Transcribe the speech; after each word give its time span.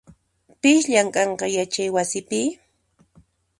Pis 0.63 0.81
llamk'anqa 0.91 1.45
yachaywasipi? 1.55 2.41